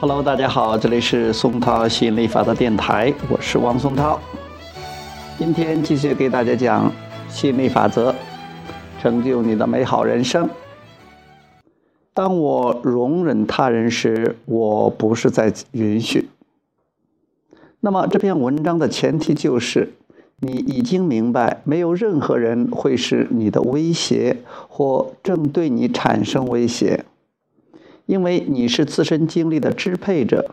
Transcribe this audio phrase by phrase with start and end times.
[0.00, 4.18] Hello，大家好，这里是松涛吸引力法则电台，我是王松涛。
[5.36, 6.90] 今天继续给大家讲
[7.28, 8.14] 吸引力法则，
[8.98, 10.48] 成就你的美好人生。
[12.14, 16.30] 当我容忍他人时，我不是在允许。
[17.80, 19.92] 那么这篇文章的前提就是，
[20.38, 27.04] 你已经明白，没有任何人会是你的威胁，或正对你产生威胁。
[28.10, 30.50] 因为你是自身经历的支配者，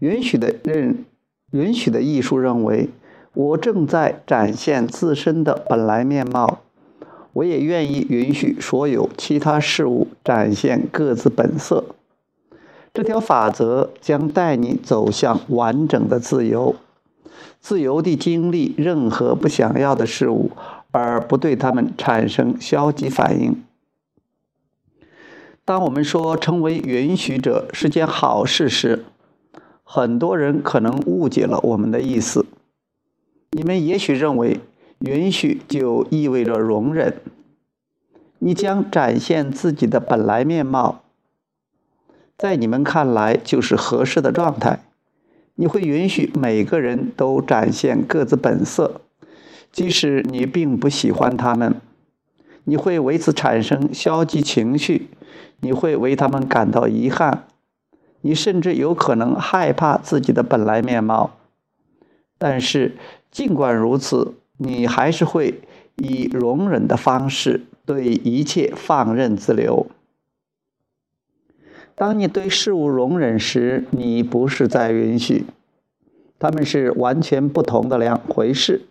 [0.00, 1.04] 允许的认，
[1.52, 2.88] 允许的艺术认为，
[3.34, 6.62] 我正在展现自身的本来面貌，
[7.34, 11.84] 我也愿意允许所有其他事物展现各自本色。
[12.92, 16.74] 这条法则将带你走向完整的自由，
[17.60, 20.50] 自由地经历任何不想要的事物，
[20.90, 23.62] 而不对他们产生消极反应。
[25.66, 29.04] 当我们说成为允许者是件好事时，
[29.82, 32.46] 很多人可能误解了我们的意思。
[33.50, 34.60] 你们也许认为
[35.00, 37.14] 允许就意味着容忍，
[38.38, 41.02] 你将展现自己的本来面貌，
[42.38, 44.84] 在你们看来就是合适的状态。
[45.56, 49.00] 你会允许每个人都展现各自本色，
[49.72, 51.80] 即使你并不喜欢他们。
[52.66, 55.08] 你会为此产生消极情绪。
[55.60, 57.46] 你会为他们感到遗憾，
[58.20, 61.30] 你甚至有可能害怕自己的本来面貌。
[62.36, 62.94] 但是，
[63.30, 65.62] 尽管如此，你还是会
[65.96, 69.86] 以容忍的方式对一切放任自流。
[71.94, 75.46] 当你对事物容忍时，你不是在允许，
[76.38, 78.82] 他们是完全不同的两回事。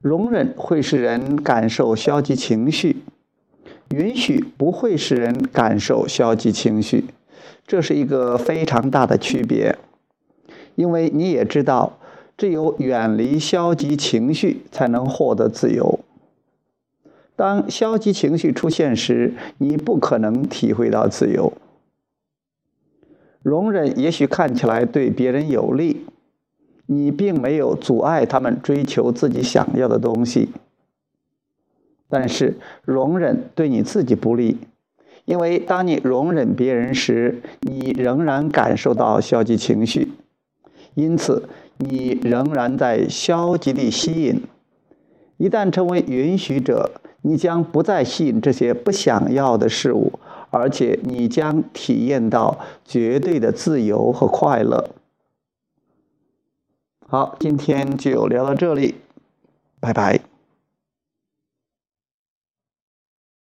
[0.00, 2.96] 容忍会使人感受消极情绪。
[3.90, 7.06] 允许不会使人感受消极情绪，
[7.66, 9.78] 这是一个非常大的区别。
[10.74, 11.98] 因为你也知道，
[12.36, 16.00] 只有远离消极情绪，才能获得自由。
[17.34, 21.54] 当消极情绪出现时，你不可能体会到自由。
[23.40, 26.04] 容忍也许看起来对别人有利，
[26.90, 30.48] 你并没有阻碍他们追求自己想要的东西。
[32.08, 34.56] 但是容忍对你自己不利，
[35.26, 40.12] 因为当你容忍别人时，你仍然感受到消极情绪，
[40.94, 41.46] 因此
[41.76, 44.40] 你仍然在消极地吸引。
[45.36, 46.90] 一旦成为允许者，
[47.20, 54.88] 你将不再吸引这些不想要的事物，而且你将体验到绝对的自由和快乐。
[57.10, 58.96] 好，今天就聊到这里，
[59.80, 60.20] 拜拜。